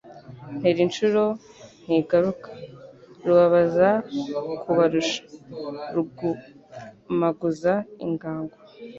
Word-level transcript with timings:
Ntera 0.57 0.79
inshuro 0.87 1.21
ntigaruka..Rubabaza 1.83 3.89
kubarusha, 4.61 5.21
rugumaguza 5.93 7.73
ingango, 8.05 8.57